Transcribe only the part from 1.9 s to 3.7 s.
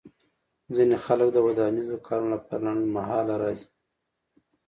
کارونو لپاره لنډمهاله راځي